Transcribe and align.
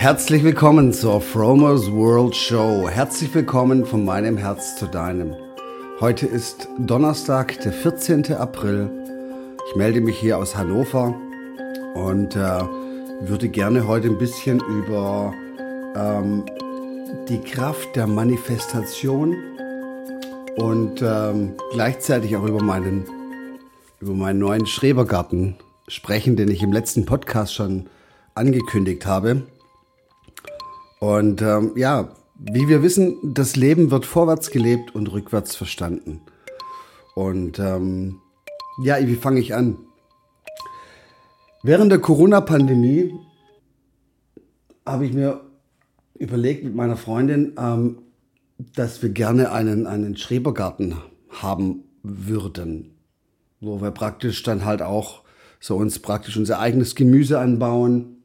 Herzlich 0.00 0.44
willkommen 0.44 0.92
zur 0.92 1.20
Fromers 1.20 1.90
World 1.90 2.36
Show. 2.36 2.88
Herzlich 2.88 3.34
willkommen 3.34 3.84
von 3.84 4.04
meinem 4.04 4.36
Herz 4.36 4.76
zu 4.76 4.86
deinem. 4.86 5.34
Heute 5.98 6.24
ist 6.24 6.68
Donnerstag, 6.78 7.58
der 7.62 7.72
14. 7.72 8.32
April. 8.34 8.88
Ich 9.68 9.74
melde 9.74 10.00
mich 10.00 10.16
hier 10.16 10.38
aus 10.38 10.54
Hannover 10.56 11.20
und 11.96 12.36
äh, 12.36 12.62
würde 13.22 13.48
gerne 13.48 13.88
heute 13.88 14.06
ein 14.06 14.18
bisschen 14.18 14.60
über 14.60 15.34
ähm, 15.96 16.44
die 17.28 17.40
Kraft 17.40 17.96
der 17.96 18.06
Manifestation 18.06 19.34
und 20.58 21.02
ähm, 21.02 21.56
gleichzeitig 21.72 22.36
auch 22.36 22.44
über 22.44 22.62
meinen, 22.62 23.04
über 24.00 24.14
meinen 24.14 24.38
neuen 24.38 24.66
Schrebergarten 24.66 25.56
sprechen, 25.88 26.36
den 26.36 26.52
ich 26.52 26.62
im 26.62 26.70
letzten 26.70 27.04
Podcast 27.04 27.52
schon 27.52 27.88
angekündigt 28.36 29.04
habe. 29.04 29.42
Und 31.00 31.42
ähm, 31.42 31.72
ja, 31.76 32.14
wie 32.38 32.68
wir 32.68 32.82
wissen, 32.82 33.16
das 33.22 33.56
Leben 33.56 33.90
wird 33.90 34.06
vorwärts 34.06 34.50
gelebt 34.50 34.94
und 34.94 35.10
rückwärts 35.12 35.56
verstanden. 35.56 36.20
Und 37.14 37.58
ähm, 37.58 38.20
ja, 38.82 38.98
wie 39.06 39.16
fange 39.16 39.40
ich 39.40 39.54
an? 39.54 39.76
Während 41.62 41.90
der 41.90 41.98
Corona-Pandemie 41.98 43.12
habe 44.86 45.04
ich 45.04 45.12
mir 45.12 45.40
überlegt 46.14 46.64
mit 46.64 46.74
meiner 46.74 46.96
Freundin, 46.96 47.54
ähm, 47.58 47.98
dass 48.74 49.02
wir 49.02 49.10
gerne 49.10 49.52
einen, 49.52 49.86
einen 49.86 50.16
Schrebergarten 50.16 50.96
haben 51.28 51.84
würden, 52.02 52.96
wo 53.60 53.80
wir 53.80 53.90
praktisch 53.90 54.42
dann 54.42 54.64
halt 54.64 54.82
auch 54.82 55.22
so 55.60 55.76
uns 55.76 55.98
praktisch 55.98 56.36
unser 56.36 56.60
eigenes 56.60 56.94
Gemüse 56.94 57.38
anbauen, 57.38 58.22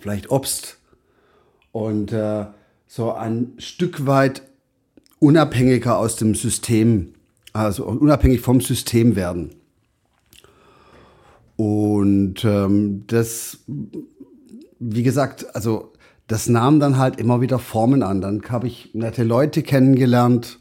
vielleicht 0.00 0.30
Obst 0.30 0.78
und 1.72 2.12
äh, 2.12 2.46
so 2.86 3.12
ein 3.12 3.54
Stück 3.58 4.06
weit 4.06 4.42
unabhängiger 5.18 5.98
aus 5.98 6.16
dem 6.16 6.34
System, 6.34 7.14
also 7.52 7.86
unabhängig 7.86 8.40
vom 8.40 8.60
System 8.60 9.16
werden. 9.16 9.50
Und 11.56 12.44
ähm, 12.44 13.04
das, 13.06 13.58
wie 14.78 15.02
gesagt, 15.02 15.54
also 15.54 15.92
das 16.26 16.48
nahm 16.48 16.80
dann 16.80 16.98
halt 16.98 17.18
immer 17.18 17.40
wieder 17.40 17.58
Formen 17.58 18.02
an. 18.02 18.20
Dann 18.20 18.42
habe 18.48 18.66
ich 18.66 18.90
nette 18.94 19.22
Leute 19.22 19.62
kennengelernt, 19.62 20.58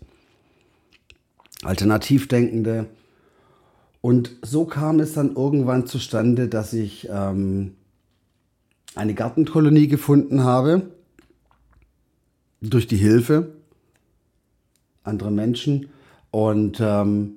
Alternativdenkende. 1.64 2.88
Und 4.02 4.32
so 4.42 4.66
kam 4.66 5.00
es 5.00 5.14
dann 5.14 5.36
irgendwann 5.36 5.86
zustande, 5.86 6.48
dass 6.48 6.74
ich 6.74 7.08
ähm, 7.12 7.76
eine 8.96 9.14
Gartenkolonie 9.14 9.88
gefunden 9.88 10.44
habe 10.44 10.92
durch 12.62 12.88
die 12.88 12.98
Hilfe 12.98 13.54
anderer 15.04 15.32
Menschen. 15.32 15.90
Und 16.32 16.80
ähm, 16.80 17.36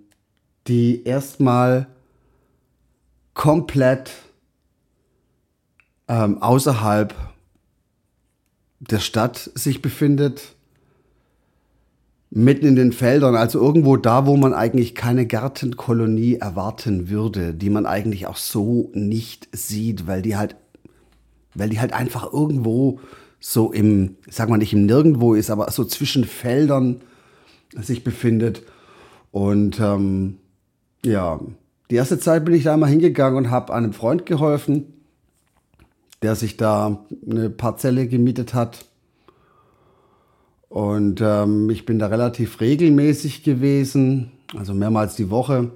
die 0.67 1.05
erstmal 1.05 1.89
komplett 3.35 4.13
ähm, 6.07 6.41
außerhalb 6.41 7.15
der 8.79 8.99
Stadt 9.01 9.51
sich 9.55 9.83
befindet, 9.83 10.55
mitten 12.31 12.67
in 12.67 12.77
den 12.77 12.93
Feldern, 12.93 13.37
also 13.37 13.61
irgendwo 13.61 13.97
da, 13.97 14.27
wo 14.27 14.37
man 14.37 14.55
eigentlich 14.55 14.95
keine 14.95 15.27
Gartenkolonie 15.27 16.37
erwarten 16.37 17.09
würde, 17.09 17.55
die 17.55 17.71
man 17.71 17.87
eigentlich 17.87 18.27
auch 18.27 18.37
so 18.37 18.91
nicht 18.93 19.49
sieht, 19.53 20.07
weil 20.07 20.23
die 20.23 20.37
halt, 20.37 20.57
weil 21.55 21.69
die 21.69 21.81
halt 21.81 21.93
einfach 21.93 22.33
irgendwo 22.33 23.01
so 23.47 23.71
im, 23.73 24.17
sag 24.31 24.49
mal 24.49 24.57
nicht 24.57 24.73
im 24.73 24.87
Nirgendwo 24.87 25.35
ist, 25.35 25.51
aber 25.51 25.71
so 25.71 25.85
zwischen 25.85 26.25
Feldern 26.25 27.03
sich 27.77 28.03
befindet. 28.03 28.63
Und 29.33 29.79
ähm, 29.81 30.39
ja, 31.05 31.39
die 31.91 31.97
erste 31.97 32.19
Zeit 32.19 32.47
bin 32.47 32.55
ich 32.55 32.65
da 32.65 32.75
mal 32.79 32.87
hingegangen 32.87 33.37
und 33.37 33.51
habe 33.51 33.75
einem 33.75 33.93
Freund 33.93 34.25
geholfen, 34.25 34.95
der 36.23 36.37
sich 36.37 36.57
da 36.57 37.05
eine 37.31 37.51
Parzelle 37.51 38.09
gemietet 38.09 38.55
hat. 38.55 38.87
Und 40.71 41.21
ähm, 41.23 41.69
ich 41.69 41.85
bin 41.85 41.99
da 41.99 42.07
relativ 42.07 42.63
regelmäßig 42.63 43.43
gewesen, 43.43 44.33
also 44.57 44.73
mehrmals 44.73 45.17
die 45.17 45.29
Woche. 45.29 45.71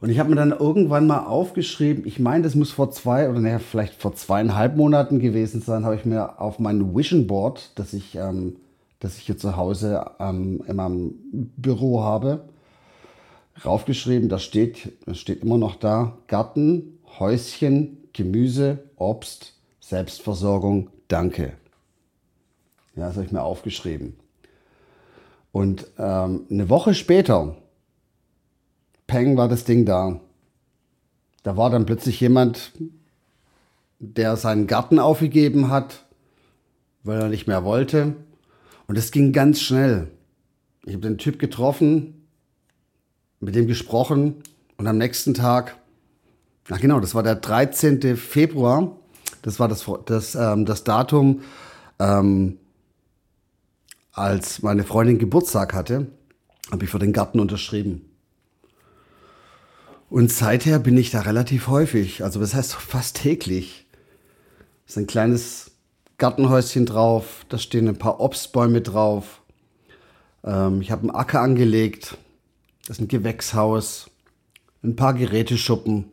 Und 0.00 0.08
ich 0.08 0.18
habe 0.18 0.30
mir 0.30 0.36
dann 0.36 0.52
irgendwann 0.52 1.06
mal 1.06 1.26
aufgeschrieben, 1.26 2.06
ich 2.06 2.18
meine, 2.18 2.42
das 2.42 2.54
muss 2.54 2.70
vor 2.70 2.90
zwei 2.90 3.28
oder 3.28 3.38
naja, 3.38 3.58
vielleicht 3.58 3.94
vor 3.94 4.14
zweieinhalb 4.14 4.76
Monaten 4.76 5.18
gewesen 5.18 5.60
sein, 5.60 5.84
habe 5.84 5.96
ich 5.96 6.06
mir 6.06 6.40
auf 6.40 6.58
mein 6.58 6.96
Vision 6.96 7.26
Board, 7.26 7.72
das 7.74 7.92
ich, 7.92 8.14
ähm, 8.14 8.56
das 8.98 9.18
ich 9.18 9.24
hier 9.24 9.36
zu 9.36 9.56
Hause 9.56 10.06
ähm, 10.18 10.64
in 10.66 10.76
meinem 10.76 11.14
Büro 11.56 12.02
habe, 12.02 12.48
raufgeschrieben. 13.62 14.30
Das 14.30 14.42
steht, 14.42 14.92
das 15.04 15.18
steht 15.18 15.42
immer 15.42 15.58
noch 15.58 15.76
da: 15.76 16.16
Garten, 16.28 16.98
Häuschen, 17.18 17.98
Gemüse, 18.14 18.78
Obst, 18.96 19.52
Selbstversorgung, 19.80 20.88
danke. 21.08 21.52
Ja, 22.96 23.06
das 23.06 23.16
habe 23.16 23.26
ich 23.26 23.32
mir 23.32 23.42
aufgeschrieben. 23.42 24.16
Und 25.52 25.88
ähm, 25.98 26.46
eine 26.50 26.70
Woche 26.70 26.94
später 26.94 27.56
Peng 29.10 29.36
war 29.36 29.48
das 29.48 29.64
Ding 29.64 29.84
da. 29.84 30.20
Da 31.42 31.56
war 31.56 31.68
dann 31.68 31.84
plötzlich 31.84 32.20
jemand, 32.20 32.70
der 33.98 34.36
seinen 34.36 34.68
Garten 34.68 35.00
aufgegeben 35.00 35.68
hat, 35.68 36.06
weil 37.02 37.20
er 37.20 37.28
nicht 37.28 37.48
mehr 37.48 37.64
wollte. 37.64 38.14
Und 38.86 38.96
es 38.96 39.10
ging 39.10 39.32
ganz 39.32 39.60
schnell. 39.60 40.12
Ich 40.86 40.92
habe 40.92 41.02
den 41.02 41.18
Typ 41.18 41.40
getroffen, 41.40 42.24
mit 43.40 43.56
dem 43.56 43.66
gesprochen 43.66 44.36
und 44.76 44.86
am 44.86 44.96
nächsten 44.96 45.34
Tag, 45.34 45.76
ach 46.68 46.80
genau, 46.80 47.00
das 47.00 47.16
war 47.16 47.24
der 47.24 47.34
13. 47.34 48.16
Februar, 48.16 48.96
das 49.42 49.58
war 49.58 49.66
das, 49.66 49.90
das, 50.06 50.36
ähm, 50.36 50.66
das 50.66 50.84
Datum, 50.84 51.42
ähm, 51.98 52.58
als 54.12 54.62
meine 54.62 54.84
Freundin 54.84 55.18
Geburtstag 55.18 55.74
hatte, 55.74 56.06
habe 56.70 56.84
ich 56.84 56.90
für 56.90 57.00
den 57.00 57.12
Garten 57.12 57.40
unterschrieben. 57.40 58.09
Und 60.10 60.32
seither 60.32 60.80
bin 60.80 60.98
ich 60.98 61.12
da 61.12 61.20
relativ 61.20 61.68
häufig, 61.68 62.24
also 62.24 62.40
das 62.40 62.52
heißt 62.52 62.74
fast 62.74 63.16
täglich. 63.16 63.86
Das 64.84 64.96
ist 64.96 65.02
ein 65.02 65.06
kleines 65.06 65.70
Gartenhäuschen 66.18 66.84
drauf, 66.84 67.46
da 67.48 67.58
stehen 67.58 67.88
ein 67.88 67.96
paar 67.96 68.18
Obstbäume 68.18 68.80
drauf. 68.80 69.40
Ähm, 70.42 70.82
ich 70.82 70.90
habe 70.90 71.02
einen 71.02 71.12
Acker 71.12 71.40
angelegt, 71.40 72.18
das 72.88 72.98
ist 72.98 73.02
ein 73.02 73.08
Gewächshaus, 73.08 74.10
ein 74.82 74.96
paar 74.96 75.14
Geräteschuppen, 75.14 76.06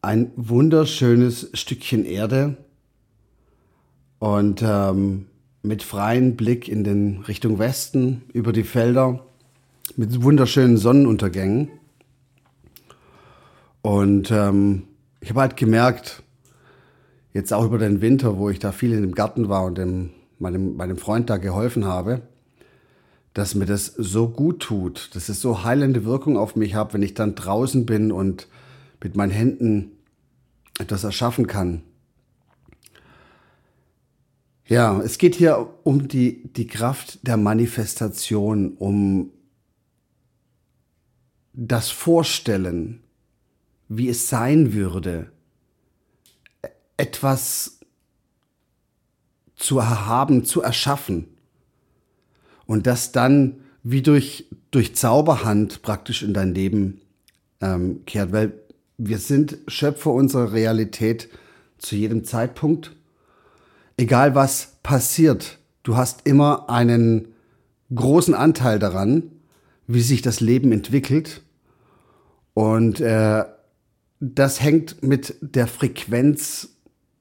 ein 0.00 0.32
wunderschönes 0.36 1.50
Stückchen 1.52 2.06
Erde 2.06 2.56
und 4.18 4.62
ähm, 4.62 5.26
mit 5.62 5.82
freiem 5.82 6.36
Blick 6.36 6.68
in 6.68 6.84
den 6.84 7.20
Richtung 7.28 7.58
Westen 7.58 8.22
über 8.32 8.54
die 8.54 8.64
Felder 8.64 9.26
mit 9.96 10.22
wunderschönen 10.22 10.76
Sonnenuntergängen. 10.76 11.70
Und 13.82 14.30
ähm, 14.30 14.84
ich 15.20 15.30
habe 15.30 15.40
halt 15.40 15.56
gemerkt, 15.56 16.22
jetzt 17.32 17.52
auch 17.52 17.64
über 17.64 17.78
den 17.78 18.00
Winter, 18.00 18.36
wo 18.38 18.50
ich 18.50 18.58
da 18.58 18.72
viel 18.72 18.92
in 18.92 19.02
dem 19.02 19.14
Garten 19.14 19.48
war 19.48 19.64
und 19.64 19.78
dem, 19.78 20.10
meinem, 20.38 20.76
meinem 20.76 20.98
Freund 20.98 21.30
da 21.30 21.38
geholfen 21.38 21.86
habe, 21.86 22.22
dass 23.32 23.54
mir 23.54 23.66
das 23.66 23.86
so 23.86 24.28
gut 24.28 24.60
tut, 24.60 25.14
dass 25.14 25.28
es 25.28 25.40
so 25.40 25.64
heilende 25.64 26.04
Wirkung 26.04 26.36
auf 26.36 26.56
mich 26.56 26.74
hat, 26.74 26.94
wenn 26.94 27.02
ich 27.02 27.14
dann 27.14 27.34
draußen 27.34 27.86
bin 27.86 28.12
und 28.12 28.48
mit 29.02 29.16
meinen 29.16 29.32
Händen 29.32 29.92
etwas 30.78 31.04
erschaffen 31.04 31.46
kann. 31.46 31.82
Ja, 34.66 35.00
es 35.00 35.18
geht 35.18 35.36
hier 35.36 35.68
um 35.84 36.08
die, 36.08 36.50
die 36.52 36.66
Kraft 36.66 37.26
der 37.26 37.36
Manifestation, 37.36 38.74
um 38.78 39.30
das 41.56 41.90
Vorstellen, 41.90 43.00
wie 43.88 44.10
es 44.10 44.28
sein 44.28 44.74
würde, 44.74 45.32
etwas 46.98 47.80
zu 49.56 49.78
erhaben, 49.78 50.44
zu 50.44 50.60
erschaffen. 50.60 51.28
Und 52.66 52.86
das 52.86 53.10
dann 53.12 53.60
wie 53.82 54.02
durch, 54.02 54.46
durch 54.70 54.94
Zauberhand 54.94 55.80
praktisch 55.80 56.22
in 56.22 56.34
dein 56.34 56.54
Leben 56.54 57.00
ähm, 57.60 58.04
kehrt, 58.04 58.32
weil 58.32 58.52
wir 58.98 59.18
sind 59.18 59.58
Schöpfer 59.66 60.10
unserer 60.10 60.52
Realität 60.52 61.28
zu 61.78 61.96
jedem 61.96 62.24
Zeitpunkt. 62.24 62.94
Egal 63.96 64.34
was 64.34 64.74
passiert, 64.82 65.58
du 65.84 65.96
hast 65.96 66.26
immer 66.26 66.68
einen 66.68 67.28
großen 67.94 68.34
Anteil 68.34 68.78
daran, 68.78 69.30
wie 69.86 70.02
sich 70.02 70.20
das 70.20 70.40
Leben 70.40 70.72
entwickelt 70.72 71.42
und 72.56 73.02
äh, 73.02 73.44
das 74.18 74.62
hängt 74.62 75.02
mit 75.02 75.36
der 75.42 75.66
Frequenz 75.66 76.70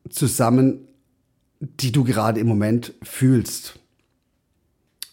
zusammen, 0.09 0.87
die 1.59 1.91
du 1.91 2.05
gerade 2.05 2.39
im 2.39 2.47
Moment 2.47 2.93
fühlst. 3.03 3.77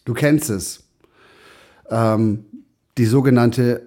Du 0.05 0.15
kennst 0.15 0.49
es. 0.49 0.85
Ähm, 1.91 2.45
die 2.99 3.07
sogenannte 3.07 3.83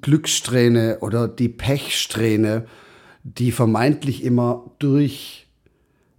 Glückssträhne 0.00 1.00
oder 1.00 1.28
die 1.28 1.50
Pechsträhne, 1.50 2.64
die 3.22 3.52
vermeintlich 3.52 4.24
immer 4.24 4.70
durch 4.78 5.48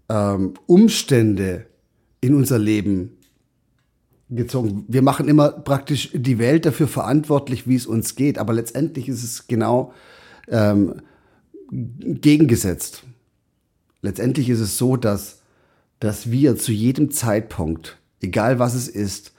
ähm, 0.10 0.54
Umstände 0.68 1.66
in 2.22 2.36
unser 2.36 2.60
Leben 2.60 3.15
gezogen. 4.30 4.86
Wir 4.88 5.02
machen 5.02 5.28
immer 5.28 5.50
praktisch 5.50 6.10
die 6.14 6.40
Welt 6.40 6.66
dafür 6.66 6.88
verantwortlich, 6.88 7.68
wie 7.68 7.76
es 7.76 7.86
uns 7.86 8.16
geht, 8.16 8.38
aber 8.38 8.54
letztendlich 8.54 9.08
ist 9.08 9.24
es 9.24 9.48
genau 9.48 9.94
ähm, 10.48 11.02
gegengesetzt. 11.72 13.04
Letztendlich 14.02 14.50
ist 14.50 14.60
es 14.60 14.78
so, 14.78 14.98
dass, 14.98 15.42
dass 16.00 16.32
wir 16.32 16.58
zu 16.58 16.72
jedem 16.72 17.12
Zeitpunkt, 17.12 17.98
egal 18.22 18.60
was 18.60 18.74
es 18.76 18.88
ist, 18.88 19.34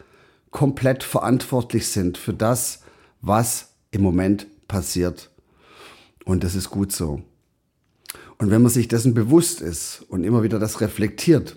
komplett 0.51 1.03
verantwortlich 1.03 1.89
sind 1.89 2.19
für 2.19 2.33
das, 2.33 2.83
was 3.21 3.75
im 3.91 4.03
Moment 4.03 4.47
passiert. 4.69 5.31
Und 6.25 6.45
das 6.45 6.55
ist 6.55 6.71
gut 6.71 6.93
so. 6.93 7.23
Und 8.39 8.51
wenn 8.51 8.63
man 8.63 8.71
sich 8.71 8.89
dessen 8.89 9.15
bewusst 9.15 9.61
ist 9.61 10.05
und 10.09 10.25
immer 10.25 10.43
wieder 10.43 10.59
das 10.59 10.81
reflektiert, 10.81 11.57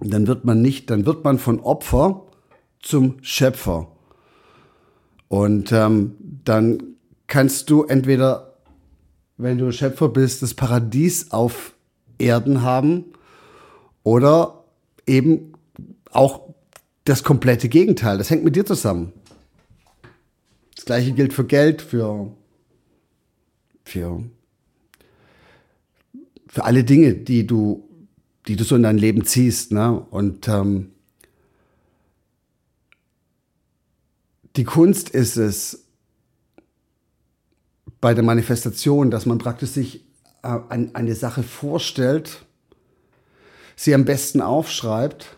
dann 0.00 0.26
wird 0.26 0.44
man 0.44 0.62
nicht, 0.62 0.90
dann 0.90 1.06
wird 1.06 1.24
man 1.24 1.38
von 1.38 1.60
Opfer 1.60 2.27
zum 2.80 3.16
Schöpfer. 3.22 3.88
Und 5.28 5.72
ähm, 5.72 6.14
dann 6.44 6.82
kannst 7.26 7.70
du 7.70 7.84
entweder, 7.84 8.54
wenn 9.36 9.58
du 9.58 9.70
Schöpfer 9.72 10.08
bist, 10.08 10.42
das 10.42 10.54
Paradies 10.54 11.30
auf 11.30 11.74
Erden 12.18 12.62
haben 12.62 13.04
oder 14.02 14.64
eben 15.06 15.52
auch 16.10 16.54
das 17.04 17.22
komplette 17.22 17.68
Gegenteil. 17.68 18.18
Das 18.18 18.30
hängt 18.30 18.44
mit 18.44 18.56
dir 18.56 18.64
zusammen. 18.64 19.12
Das 20.74 20.84
gleiche 20.84 21.12
gilt 21.12 21.32
für 21.32 21.44
Geld, 21.44 21.82
für, 21.82 22.32
für, 23.84 24.24
für 26.46 26.64
alle 26.64 26.84
Dinge, 26.84 27.14
die 27.14 27.46
du, 27.46 27.88
die 28.46 28.56
du 28.56 28.64
so 28.64 28.76
in 28.76 28.82
dein 28.82 28.98
Leben 28.98 29.24
ziehst. 29.24 29.72
Ne? 29.72 30.00
Und 30.10 30.48
ähm, 30.48 30.92
die 34.58 34.64
Kunst 34.64 35.10
ist 35.10 35.36
es 35.36 35.84
bei 38.00 38.12
der 38.12 38.24
Manifestation, 38.24 39.08
dass 39.08 39.24
man 39.24 39.38
praktisch 39.38 39.70
sich 39.70 40.04
äh, 40.42 40.58
eine 40.68 41.14
Sache 41.14 41.44
vorstellt, 41.44 42.44
sie 43.76 43.94
am 43.94 44.04
besten 44.04 44.40
aufschreibt 44.40 45.36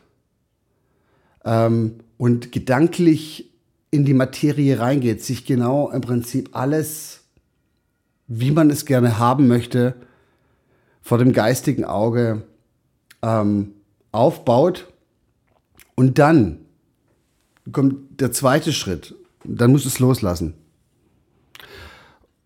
ähm, 1.44 1.99
und 2.17 2.50
gedanklich 2.50 3.52
in 3.90 4.06
die 4.06 4.14
Materie 4.14 4.81
reingeht, 4.81 5.23
sich 5.23 5.44
genau 5.44 5.90
im 5.90 6.00
Prinzip 6.00 6.56
alles, 6.56 7.20
wie 8.26 8.52
man 8.52 8.70
es 8.70 8.87
gerne 8.87 9.19
haben 9.19 9.49
möchte, 9.49 9.96
vor 11.02 11.19
dem 11.19 11.34
geistigen 11.34 11.84
Auge 11.84 12.46
ähm, 13.20 13.75
aufbaut 14.12 14.90
und 15.94 16.19
dann 16.19 16.64
kommt 17.73 18.21
der 18.21 18.33
zweite 18.33 18.73
Schritt. 18.73 19.15
Dann 19.45 19.73
musst 19.73 19.85
du 19.85 19.89
es 19.89 19.99
loslassen. 19.99 20.55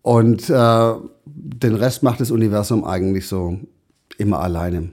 Und 0.01 0.49
äh, 0.49 0.93
den 1.25 1.75
Rest 1.75 2.03
macht 2.03 2.21
das 2.21 2.31
Universum 2.31 2.83
eigentlich 2.85 3.27
so 3.27 3.59
immer 4.17 4.39
alleine. 4.39 4.91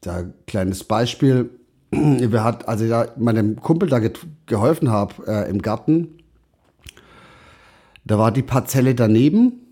Da 0.00 0.24
kleines 0.46 0.84
Beispiel. 0.84 1.50
Wir 1.90 2.42
hat, 2.42 2.66
als 2.66 2.80
ich 2.80 2.92
meinem 3.16 3.60
Kumpel 3.60 3.88
da 3.88 3.98
ge 3.98 4.12
geholfen 4.46 4.90
habe 4.90 5.26
äh, 5.26 5.50
im 5.50 5.60
Garten, 5.60 6.18
da 8.04 8.18
war 8.18 8.32
die 8.32 8.42
Parzelle 8.42 8.94
daneben, 8.94 9.62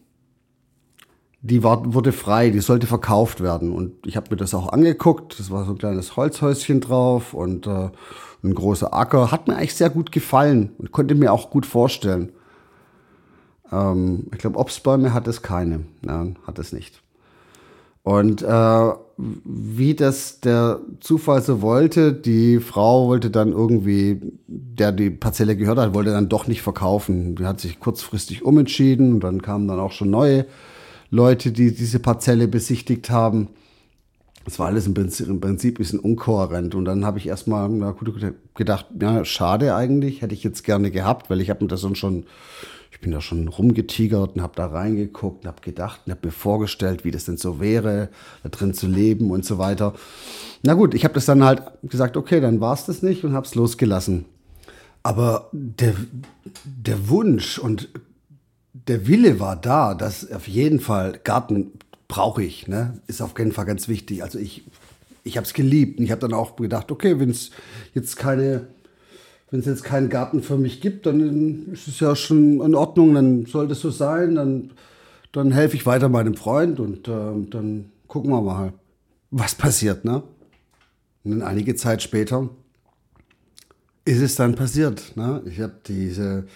die 1.43 1.63
war, 1.63 1.95
wurde 1.95 2.13
frei, 2.13 2.51
die 2.51 2.61
sollte 2.61 2.87
verkauft 2.87 3.41
werden. 3.41 3.73
Und 3.73 4.07
ich 4.07 4.17
habe 4.17 4.29
mir 4.31 4.37
das 4.37 4.55
auch 4.55 4.69
angeguckt. 4.69 5.39
Das 5.39 5.51
war 5.51 5.65
so 5.65 5.73
ein 5.73 5.79
kleines 5.79 6.17
Holzhäuschen 6.17 6.81
drauf 6.81 7.35
und 7.35 7.67
äh, 7.67 7.89
ein 8.43 8.55
großer 8.55 8.95
Acker. 8.95 9.31
Hat 9.31 9.49
mir 9.49 9.57
eigentlich 9.57 9.75
sehr 9.75 9.91
gut 9.91 10.13
gefallen 10.13 10.71
und 10.79 10.93
konnte 10.93 11.15
mir 11.15 11.33
auch 11.33 11.51
gut 11.51 11.67
vorstellen. 11.67 12.33
Ähm, 13.73 14.27
ich 14.33 14.39
glaube, 14.39 14.59
Obstbäume 14.59 15.13
hat 15.13 15.29
es 15.29 15.43
keine. 15.43 15.85
Nein, 16.03 16.37
hat 16.47 16.59
es 16.59 16.73
nicht. 16.73 17.03
Und 18.03 18.43
äh, 18.43 18.93
wie 19.19 19.95
das 19.95 20.41
der 20.41 20.81
Zufall 21.01 21.43
so 21.43 21.61
wollte, 21.61 22.15
die 22.15 22.59
Frau 22.59 23.09
wollte 23.09 23.31
dann 23.31 23.53
irgendwie, 23.53 24.21
der 24.47 24.93
die 24.93 25.11
Parzelle 25.11 25.57
gehört 25.57 25.79
hat, 25.79 25.93
wollte 25.93 26.11
dann 26.11 26.31
doch 26.31 26.47
nicht 26.47 26.63
verkaufen. 26.63 27.37
Die 27.37 27.45
hat 27.45 27.61
sich 27.61 27.79
kurzfristig 27.79 28.45
umentschieden 28.45 29.15
und 29.15 29.21
dann 29.21 29.43
kamen 29.43 29.69
dann 29.69 29.79
auch 29.79 29.93
schon 29.93 30.11
neue 30.11 30.47
Leute, 31.11 31.53
die 31.53 31.75
diese 31.75 31.99
Parzelle 31.99 32.49
besichtigt 32.49 33.11
haben. 33.11 33.49
Das 34.45 34.59
war 34.59 34.69
alles 34.69 34.87
im 34.87 34.95
Prinzip, 34.95 35.29
im 35.29 35.41
Prinzip 35.41 35.75
ein 35.75 35.79
bisschen 35.79 35.99
unkohärent. 35.99 36.75
Und 36.75 36.85
dann 36.85 37.05
habe 37.05 37.19
ich 37.19 37.27
erstmal 37.27 37.69
gut, 37.93 38.35
gedacht, 38.55 38.87
ja, 39.01 39.25
schade 39.25 39.75
eigentlich, 39.75 40.23
hätte 40.23 40.35
ich 40.35 40.43
jetzt 40.43 40.65
gerne 40.65 40.91
gehabt, 40.91 41.29
weil 41.29 41.41
ich 41.41 41.51
habe 41.51 41.65
mir 41.65 41.69
das 41.69 41.83
dann 41.83 41.95
schon, 41.95 42.25
ich 42.91 43.01
bin 43.01 43.13
da 43.13 43.21
schon 43.21 43.49
rumgetigert 43.49 44.37
und 44.37 44.43
habe 44.43 44.55
da 44.57 44.67
reingeguckt 44.67 45.45
und 45.45 45.49
habe 45.49 45.61
gedacht 45.61 46.01
und 46.07 46.13
habe 46.13 46.29
mir 46.29 46.33
vorgestellt, 46.33 47.05
wie 47.05 47.11
das 47.11 47.27
denn 47.27 47.37
so 47.37 47.61
wäre, 47.61 48.09
da 48.43 48.49
drin 48.49 48.73
zu 48.73 48.87
leben 48.87 49.31
und 49.31 49.45
so 49.45 49.59
weiter. 49.59 49.95
Na 50.63 50.75
gut, 50.75 50.95
ich 50.95 51.05
habe 51.05 51.15
das 51.15 51.27
dann 51.27 51.45
halt 51.45 51.63
gesagt, 51.83 52.17
okay, 52.17 52.41
dann 52.41 52.61
war 52.61 52.73
es 52.73 52.87
das 52.87 53.03
nicht 53.03 53.25
und 53.25 53.35
habe 53.35 53.47
es 53.47 53.55
losgelassen. 53.55 54.25
Aber 55.03 55.49
der, 55.53 55.95
der 56.65 57.09
Wunsch 57.09 57.59
und 57.59 57.89
der 58.73 59.07
Wille 59.07 59.41
war 59.41 59.57
da, 59.57 59.95
dass 59.95 60.31
auf 60.31 60.49
jeden 60.49 60.81
Fall 60.81 61.21
Garten 61.25 61.73
brauche 62.11 62.43
ich, 62.43 62.69
ne? 62.69 63.01
ist 63.07 63.23
auf 63.23 63.39
jeden 63.39 63.53
Fall 63.53 63.65
ganz 63.65 63.89
wichtig. 63.89 64.23
Also 64.23 64.39
ich, 64.39 64.65
ich 65.25 65.37
habe 65.37 65.47
es 65.47 65.55
geliebt 65.55 65.99
und 65.99 66.05
ich 66.05 66.11
habe 66.11 66.21
dann 66.21 66.35
auch 66.35 66.57
gedacht, 66.57 66.91
okay, 66.91 67.19
wenn 67.19 67.31
es 67.31 67.51
jetzt 67.95 68.17
keine, 68.17 68.67
wenn 69.51 69.61
es 69.61 69.67
jetzt 69.67 69.85
keinen 69.85 70.11
Garten 70.11 70.43
für 70.43 70.59
mich 70.59 70.81
gibt, 70.83 71.07
dann 71.07 71.73
ist 71.73 71.89
es 71.89 72.01
ja 72.01 72.15
schon 72.15 72.61
in 72.61 72.75
Ordnung, 72.75 73.15
dann 73.15 73.47
soll 73.47 73.69
das 73.69 73.81
so 73.81 73.91
sein, 73.91 74.35
dann, 74.35 74.73
dann 75.33 75.53
helfe 75.53 75.77
ich 75.77 75.87
weiter 75.87 76.09
meinem 76.09 76.35
Freund 76.35 76.81
und 76.81 77.09
äh, 77.09 77.47
dann 77.49 77.93
gucken 78.09 78.31
wir 78.31 78.43
mal, 78.43 78.73
was 79.31 79.55
passiert, 79.55 80.05
ne? 80.05 80.23
Und 81.23 81.31
dann 81.31 81.43
einige 81.43 81.77
Zeit 81.77 82.03
später 82.03 82.49
ist 84.05 84.21
es 84.21 84.35
dann 84.35 84.57
passiert. 84.57 85.17
Ne? 85.17 85.43
Ich 85.47 85.61
habe 85.61 85.75
diese 85.87 86.47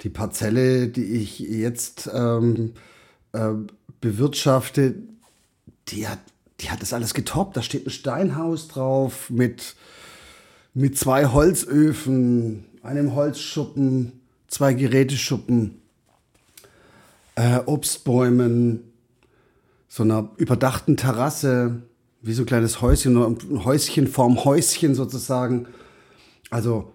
die 0.00 0.08
Parzelle, 0.08 0.88
die 0.88 1.04
ich 1.04 1.38
jetzt 1.38 2.10
ähm, 2.12 2.72
äh, 3.32 3.52
bewirtschafte, 4.00 4.94
die 5.88 6.08
hat, 6.08 6.18
die 6.60 6.70
hat 6.70 6.82
das 6.82 6.92
alles 6.92 7.14
getoppt. 7.14 7.56
Da 7.56 7.62
steht 7.62 7.86
ein 7.86 7.90
Steinhaus 7.90 8.68
drauf 8.68 9.30
mit, 9.30 9.74
mit 10.74 10.96
zwei 10.98 11.26
Holzöfen, 11.26 12.64
einem 12.82 13.14
Holzschuppen, 13.14 14.20
zwei 14.48 14.74
Geräteschuppen, 14.74 15.80
äh, 17.34 17.58
Obstbäumen, 17.66 18.84
so 19.88 20.02
einer 20.02 20.30
überdachten 20.36 20.96
Terrasse, 20.96 21.82
wie 22.22 22.32
so 22.32 22.42
ein 22.42 22.46
kleines 22.46 22.80
Häuschen, 22.80 23.16
ein 23.16 23.64
Häuschen 23.64 24.06
vorm 24.06 24.44
Häuschen 24.44 24.94
sozusagen. 24.94 25.66
Also 26.50 26.92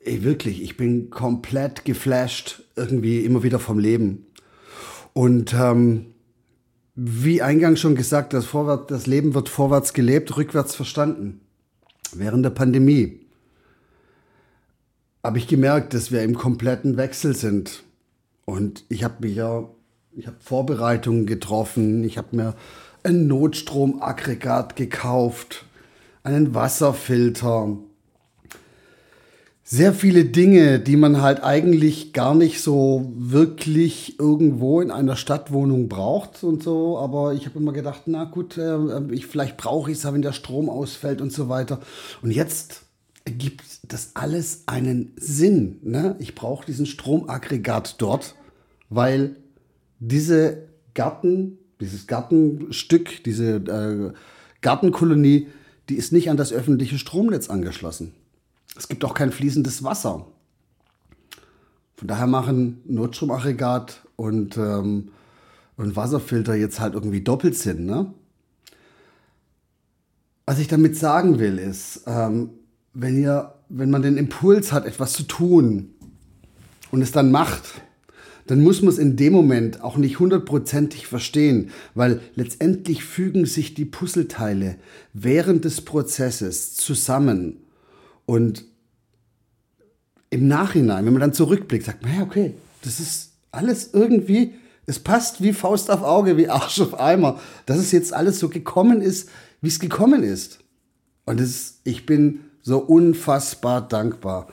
ey, 0.00 0.22
wirklich, 0.22 0.62
ich 0.62 0.76
bin 0.76 1.10
komplett 1.10 1.84
geflasht 1.84 2.62
irgendwie 2.76 3.20
immer 3.20 3.42
wieder 3.42 3.58
vom 3.58 3.78
Leben. 3.78 4.26
Und 5.18 5.52
ähm, 5.52 6.14
wie 6.94 7.42
eingangs 7.42 7.80
schon 7.80 7.96
gesagt, 7.96 8.32
das, 8.32 8.44
Vorwärts, 8.44 8.86
das 8.86 9.08
Leben 9.08 9.34
wird 9.34 9.48
vorwärts 9.48 9.92
gelebt, 9.92 10.36
rückwärts 10.36 10.76
verstanden. 10.76 11.40
Während 12.12 12.44
der 12.44 12.50
Pandemie 12.50 13.26
habe 15.24 15.38
ich 15.38 15.48
gemerkt, 15.48 15.92
dass 15.92 16.12
wir 16.12 16.22
im 16.22 16.36
kompletten 16.36 16.96
Wechsel 16.96 17.34
sind. 17.34 17.82
Und 18.44 18.84
ich 18.90 19.02
habe 19.02 19.26
mich 19.26 19.34
ja, 19.34 19.68
ich 20.12 20.28
habe 20.28 20.36
Vorbereitungen 20.38 21.26
getroffen, 21.26 22.04
ich 22.04 22.16
habe 22.16 22.36
mir 22.36 22.54
ein 23.02 23.26
Notstromaggregat 23.26 24.76
gekauft, 24.76 25.66
einen 26.22 26.54
Wasserfilter, 26.54 27.76
sehr 29.70 29.92
viele 29.92 30.24
Dinge, 30.24 30.80
die 30.80 30.96
man 30.96 31.20
halt 31.20 31.42
eigentlich 31.42 32.14
gar 32.14 32.34
nicht 32.34 32.62
so 32.62 33.12
wirklich 33.14 34.18
irgendwo 34.18 34.80
in 34.80 34.90
einer 34.90 35.14
Stadtwohnung 35.14 35.90
braucht 35.90 36.42
und 36.42 36.62
so. 36.62 36.96
Aber 36.96 37.34
ich 37.34 37.44
habe 37.44 37.58
immer 37.58 37.74
gedacht, 37.74 38.04
na 38.06 38.24
gut, 38.24 38.56
äh, 38.56 38.78
ich, 39.12 39.26
vielleicht 39.26 39.58
brauche 39.58 39.90
ich 39.90 39.98
es, 39.98 40.10
wenn 40.10 40.22
der 40.22 40.32
Strom 40.32 40.70
ausfällt 40.70 41.20
und 41.20 41.34
so 41.34 41.50
weiter. 41.50 41.80
Und 42.22 42.30
jetzt 42.30 42.84
ergibt 43.26 43.62
das 43.86 44.12
alles 44.14 44.62
einen 44.64 45.12
Sinn. 45.16 45.80
Ne? 45.82 46.16
Ich 46.18 46.34
brauche 46.34 46.64
diesen 46.64 46.86
Stromaggregat 46.86 47.96
dort, 47.98 48.36
weil 48.88 49.36
diese 50.00 50.62
Garten, 50.94 51.58
dieses 51.78 52.06
Gartenstück, 52.06 53.22
diese 53.22 53.56
äh, 53.56 54.14
Gartenkolonie, 54.62 55.48
die 55.90 55.96
ist 55.96 56.10
nicht 56.10 56.30
an 56.30 56.38
das 56.38 56.54
öffentliche 56.54 56.96
Stromnetz 56.96 57.50
angeschlossen. 57.50 58.14
Es 58.78 58.86
gibt 58.86 59.04
auch 59.04 59.12
kein 59.12 59.32
fließendes 59.32 59.82
Wasser. 59.82 60.24
Von 61.96 62.06
daher 62.06 62.28
machen 62.28 62.80
Notstromaggregat 62.86 64.06
und, 64.14 64.56
ähm, 64.56 65.08
und 65.76 65.96
Wasserfilter 65.96 66.54
jetzt 66.54 66.78
halt 66.78 66.94
irgendwie 66.94 67.22
doppelt 67.22 67.56
Sinn. 67.56 67.86
Ne? 67.86 68.14
Was 70.46 70.60
ich 70.60 70.68
damit 70.68 70.96
sagen 70.96 71.40
will, 71.40 71.58
ist, 71.58 72.04
ähm, 72.06 72.50
wenn, 72.94 73.20
ihr, 73.20 73.52
wenn 73.68 73.90
man 73.90 74.02
den 74.02 74.16
Impuls 74.16 74.70
hat, 74.72 74.86
etwas 74.86 75.12
zu 75.12 75.24
tun 75.24 75.90
und 76.92 77.02
es 77.02 77.10
dann 77.10 77.32
macht, 77.32 77.82
dann 78.46 78.62
muss 78.62 78.80
man 78.80 78.90
es 78.90 78.98
in 78.98 79.16
dem 79.16 79.32
Moment 79.32 79.82
auch 79.82 79.96
nicht 79.96 80.20
hundertprozentig 80.20 81.08
verstehen, 81.08 81.70
weil 81.96 82.20
letztendlich 82.36 83.02
fügen 83.02 83.44
sich 83.44 83.74
die 83.74 83.84
Puzzleteile 83.84 84.76
während 85.12 85.64
des 85.64 85.80
Prozesses 85.80 86.76
zusammen 86.76 87.56
und 88.28 88.66
im 90.28 90.48
Nachhinein, 90.48 91.06
wenn 91.06 91.14
man 91.14 91.20
dann 91.20 91.32
zurückblickt, 91.32 91.86
sagt 91.86 92.02
man, 92.02 92.14
ja, 92.14 92.22
okay, 92.22 92.52
das 92.82 93.00
ist 93.00 93.32
alles 93.50 93.94
irgendwie, 93.94 94.52
es 94.84 94.98
passt 94.98 95.42
wie 95.42 95.54
Faust 95.54 95.90
auf 95.90 96.02
Auge, 96.02 96.36
wie 96.36 96.50
Arsch 96.50 96.78
auf 96.82 97.00
Eimer, 97.00 97.40
dass 97.64 97.78
es 97.78 97.90
jetzt 97.90 98.12
alles 98.12 98.38
so 98.38 98.50
gekommen 98.50 99.00
ist, 99.00 99.30
wie 99.62 99.68
es 99.68 99.80
gekommen 99.80 100.22
ist. 100.22 100.58
Und 101.24 101.40
ist, 101.40 101.80
ich 101.84 102.04
bin 102.04 102.40
so 102.60 102.80
unfassbar 102.80 103.80
dankbar, 103.80 104.48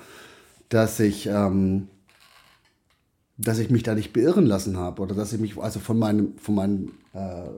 dass 0.70 1.02
ich, 1.02 1.28
ähm, 1.28 1.90
dass 3.38 3.60
ich 3.60 3.70
mich 3.72 3.84
da 3.84 3.94
nicht 3.94 4.14
beirren 4.14 4.46
lassen 4.46 4.78
habe 4.78 5.02
oder 5.02 5.16
dass 5.16 5.34
ich 5.34 5.42
mich 5.42 5.58
also 5.58 5.82
von 5.82 6.00
meinem, 6.00 6.38
von 6.38 6.56
meinem, 6.56 6.92
äh, 7.12 7.50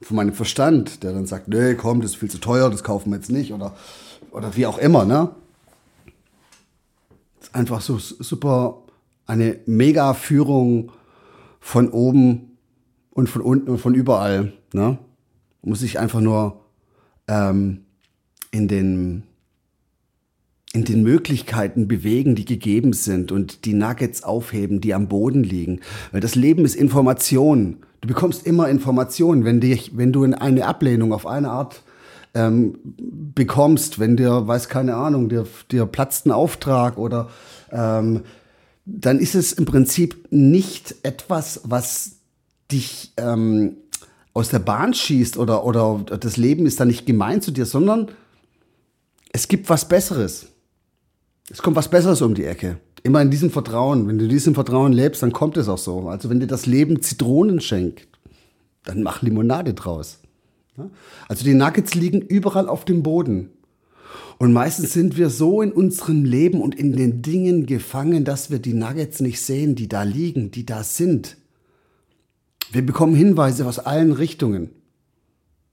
von 0.00 0.16
meinem 0.16 0.32
Verstand, 0.32 1.02
der 1.02 1.12
dann 1.12 1.26
sagt, 1.26 1.48
nee, 1.48 1.74
komm, 1.74 2.02
das 2.02 2.12
ist 2.12 2.18
viel 2.18 2.30
zu 2.30 2.38
teuer, 2.38 2.70
das 2.70 2.84
kaufen 2.84 3.10
wir 3.10 3.16
jetzt 3.16 3.32
nicht 3.32 3.52
oder, 3.52 3.74
oder 4.30 4.54
wie 4.54 4.66
auch 4.66 4.78
immer, 4.78 5.04
ne? 5.04 5.34
Einfach 7.54 7.80
so 7.80 7.98
super, 7.98 8.82
eine 9.26 9.58
mega 9.66 10.14
Führung 10.14 10.92
von 11.60 11.88
oben 11.90 12.58
und 13.10 13.28
von 13.28 13.42
unten 13.42 13.70
und 13.70 13.78
von 13.78 13.94
überall, 13.94 14.52
ne? 14.72 14.98
Muss 15.62 15.82
ich 15.82 15.98
einfach 15.98 16.20
nur 16.20 16.60
ähm, 17.26 17.86
in 18.52 18.68
den 18.68 19.24
in 20.76 20.84
den 20.84 21.02
Möglichkeiten 21.02 21.88
bewegen, 21.88 22.34
die 22.34 22.44
gegeben 22.44 22.92
sind 22.92 23.32
und 23.32 23.64
die 23.64 23.72
Nuggets 23.72 24.22
aufheben, 24.22 24.82
die 24.82 24.92
am 24.92 25.08
Boden 25.08 25.42
liegen. 25.42 25.80
Weil 26.12 26.20
das 26.20 26.34
Leben 26.34 26.66
ist 26.66 26.74
Information. 26.74 27.78
Du 28.02 28.08
bekommst 28.08 28.46
immer 28.46 28.68
Informationen, 28.68 29.46
wenn, 29.46 29.60
dich, 29.60 29.96
wenn 29.96 30.12
du 30.12 30.22
in 30.22 30.34
eine 30.34 30.66
Ablehnung 30.66 31.14
auf 31.14 31.26
eine 31.26 31.50
Art 31.50 31.82
ähm, 32.36 32.78
bekommst, 33.34 33.98
wenn 33.98 34.16
dir, 34.16 34.46
weiß 34.46 34.68
keine 34.68 34.94
Ahnung, 34.94 35.28
dir, 35.28 35.46
dir 35.72 35.86
platzt 35.86 36.26
ein 36.26 36.32
Auftrag 36.32 36.98
oder 36.98 37.30
ähm, 37.72 38.22
dann 38.84 39.18
ist 39.18 39.34
es 39.34 39.52
im 39.52 39.64
Prinzip 39.64 40.28
nicht 40.30 40.94
etwas, 41.02 41.62
was 41.64 42.16
dich 42.70 43.12
ähm, 43.16 43.78
aus 44.34 44.50
der 44.50 44.58
Bahn 44.58 44.92
schießt 44.92 45.38
oder, 45.38 45.64
oder 45.64 46.04
das 46.20 46.36
Leben 46.36 46.66
ist 46.66 46.78
da 46.78 46.84
nicht 46.84 47.06
gemein 47.06 47.40
zu 47.40 47.50
dir, 47.50 47.64
sondern 47.64 48.08
es 49.32 49.48
gibt 49.48 49.70
was 49.70 49.88
Besseres. 49.88 50.48
Es 51.50 51.62
kommt 51.62 51.76
was 51.76 51.88
Besseres 51.88 52.20
um 52.20 52.34
die 52.34 52.44
Ecke. 52.44 52.78
Immer 53.02 53.22
in 53.22 53.30
diesem 53.30 53.50
Vertrauen. 53.50 54.08
Wenn 54.08 54.18
du 54.18 54.28
diesem 54.28 54.54
Vertrauen 54.54 54.92
lebst, 54.92 55.22
dann 55.22 55.32
kommt 55.32 55.56
es 55.56 55.68
auch 55.68 55.78
so. 55.78 56.08
Also 56.08 56.28
wenn 56.28 56.40
dir 56.40 56.46
das 56.46 56.66
Leben 56.66 57.02
Zitronen 57.02 57.60
schenkt, 57.60 58.08
dann 58.84 59.02
mach 59.02 59.22
Limonade 59.22 59.74
draus. 59.74 60.18
Also 61.28 61.44
die 61.44 61.54
Nuggets 61.54 61.94
liegen 61.94 62.20
überall 62.20 62.68
auf 62.68 62.84
dem 62.84 63.02
Boden. 63.02 63.50
Und 64.38 64.52
meistens 64.52 64.92
sind 64.92 65.16
wir 65.16 65.30
so 65.30 65.62
in 65.62 65.72
unserem 65.72 66.24
Leben 66.24 66.60
und 66.60 66.74
in 66.74 66.92
den 66.92 67.22
Dingen 67.22 67.66
gefangen, 67.66 68.24
dass 68.24 68.50
wir 68.50 68.58
die 68.58 68.74
Nuggets 68.74 69.20
nicht 69.20 69.40
sehen, 69.40 69.74
die 69.74 69.88
da 69.88 70.02
liegen, 70.02 70.50
die 70.50 70.66
da 70.66 70.82
sind. 70.82 71.38
Wir 72.70 72.84
bekommen 72.84 73.14
Hinweise 73.14 73.66
aus 73.66 73.78
allen 73.78 74.12
Richtungen. 74.12 74.70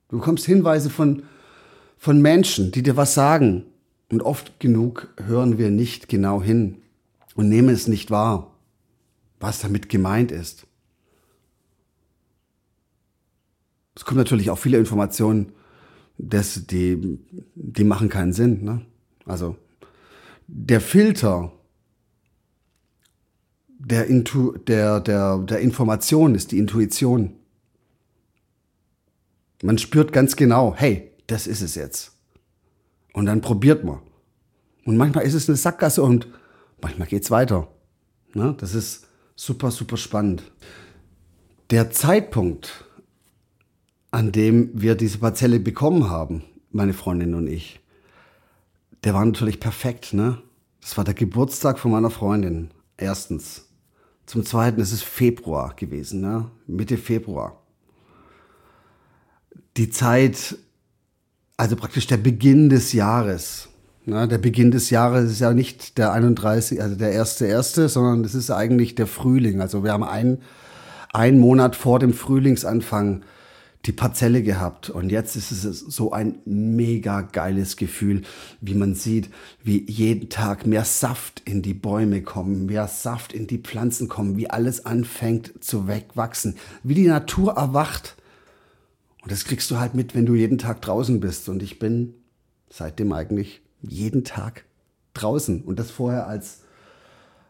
Du 0.10 0.20
bekommst 0.20 0.46
Hinweise 0.46 0.90
von, 0.90 1.24
von 1.98 2.22
Menschen, 2.22 2.72
die 2.72 2.84
dir 2.84 2.96
was 2.96 3.14
sagen. 3.14 3.66
Und 4.10 4.22
oft 4.22 4.60
genug 4.60 5.10
hören 5.26 5.58
wir 5.58 5.72
nicht 5.72 6.08
genau 6.08 6.42
hin 6.42 6.78
und 7.36 7.50
nehmen 7.50 7.70
es 7.70 7.88
nicht 7.88 8.12
wahr, 8.12 8.56
was 9.40 9.60
damit 9.60 9.90
gemeint 9.90 10.32
ist. 10.32 10.68
Es 13.96 14.06
kommen 14.06 14.18
natürlich 14.18 14.50
auch 14.50 14.58
viele 14.58 14.78
Informationen, 14.78 15.52
das, 16.18 16.66
die, 16.68 17.20
die 17.56 17.84
machen 17.84 18.10
keinen 18.10 18.34
Sinn. 18.34 18.64
Ne? 18.64 18.82
Also 19.26 19.56
der 20.48 20.82
Filter 20.82 21.52
der, 23.86 24.08
Intu, 24.08 24.58
der, 24.58 25.00
der, 25.00 25.40
der 25.40 25.60
Information 25.60 26.36
ist 26.36 26.52
die 26.52 26.58
Intuition. 26.58 27.34
Man 29.62 29.78
spürt 29.78 30.14
ganz 30.14 30.36
genau, 30.36 30.74
hey, 30.76 31.12
das 31.28 31.48
ist 31.48 31.62
es 31.62 31.76
jetzt. 31.76 32.12
Und 33.14 33.26
dann 33.26 33.42
probiert 33.42 33.84
man. 33.84 34.00
Und 34.86 34.98
manchmal 34.98 35.26
ist 35.26 35.34
es 35.34 35.48
eine 35.48 35.58
Sackgasse 35.58 36.02
und 36.02 36.28
manchmal 36.82 37.08
geht 37.08 37.24
es 37.24 37.32
weiter. 37.32 37.68
Ne? 38.34 38.56
Das 38.60 38.76
ist 38.76 39.08
super, 39.36 39.72
super 39.72 39.98
spannend. 39.98 40.44
Der 41.70 41.92
Zeitpunkt, 41.92 42.86
an 44.14 44.32
dem 44.32 44.70
wir 44.76 44.94
diese 44.94 45.18
Parzelle 45.18 45.60
bekommen 45.60 46.08
haben, 46.08 46.44
meine 46.72 46.94
Freundin 46.94 47.34
und 47.34 47.48
ich, 47.48 47.80
der 49.04 49.16
war 49.16 49.26
natürlich 49.26 49.60
perfekt. 49.60 50.14
Ne? 50.14 50.38
Das 50.82 50.96
war 50.98 51.04
der 51.04 51.16
Geburtstag 51.16 51.80
von 51.80 51.90
meiner 51.90 52.12
Freundin. 52.12 52.70
Erstens. 52.96 53.66
Zum 54.28 54.46
Zweiten 54.46 54.80
ist 54.80 54.92
es 54.92 55.02
Februar 55.02 55.74
gewesen, 55.76 56.22
ne? 56.22 56.52
Mitte 56.68 56.98
Februar. 56.98 57.64
Die 59.78 59.90
Zeit, 59.90 60.58
also 61.58 61.76
praktisch 61.76 62.06
der 62.06 62.18
Beginn 62.18 62.70
des 62.70 62.94
Jahres. 62.94 63.70
Ne? 64.06 64.28
Der 64.28 64.38
Beginn 64.38 64.70
des 64.70 64.92
Jahres 64.92 65.32
ist 65.32 65.40
ja 65.40 65.54
nicht 65.54 65.98
der 65.98 66.14
31, 66.14 66.84
also 66.84 66.96
der 66.96 67.14
erste 67.14 67.48
erste, 67.48 67.90
sondern 67.90 68.24
es 68.24 68.36
ist 68.36 68.52
eigentlich 68.52 68.94
der 68.94 69.08
Frühling. 69.08 69.60
Also 69.60 69.84
wir 69.84 69.92
haben 69.92 70.04
einen, 70.04 70.44
einen 71.12 71.40
Monat 71.40 71.76
vor 71.76 71.98
dem 71.98 72.14
Frühlingsanfang 72.14 73.24
die 73.86 73.92
Parzelle 73.92 74.44
gehabt. 74.44 74.90
Und 74.90 75.10
jetzt 75.10 75.36
ist 75.36 75.52
es 75.52 75.80
so 75.80 76.14
ein 76.14 76.40
mega 76.46 77.22
geiles 77.22 77.76
Gefühl, 77.76 78.22
wie 78.62 78.76
man 78.76 78.96
sieht, 78.96 79.30
wie 79.62 79.84
jeden 79.90 80.30
Tag 80.30 80.66
mehr 80.66 80.86
Saft 80.86 81.42
in 81.46 81.62
die 81.62 81.74
Bäume 81.74 82.22
kommen, 82.22 82.66
mehr 82.66 82.88
Saft 82.88 83.34
in 83.34 83.48
die 83.48 83.58
Pflanzen 83.58 84.08
kommen, 84.08 84.38
wie 84.38 84.50
alles 84.50 84.86
anfängt 84.86 85.64
zu 85.64 85.88
wachsen, 85.88 86.56
wie 86.84 86.94
die 86.94 87.08
Natur 87.08 87.54
erwacht. 87.54 88.16
Und 89.22 89.32
das 89.32 89.46
kriegst 89.46 89.70
du 89.70 89.78
halt 89.78 89.96
mit, 89.96 90.16
wenn 90.16 90.26
du 90.26 90.36
jeden 90.36 90.58
Tag 90.58 90.82
draußen 90.82 91.20
bist. 91.20 91.50
Und 91.50 91.62
ich 91.62 91.80
bin 91.80 92.14
seitdem 92.70 93.12
eigentlich 93.12 93.62
jeden 93.82 94.24
Tag 94.24 94.64
draußen. 95.14 95.62
Und 95.62 95.78
das 95.78 95.92
vorher 95.92 96.28
als, 96.28 96.62